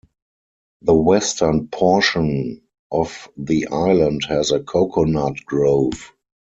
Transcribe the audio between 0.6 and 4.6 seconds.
The western portion of the island has a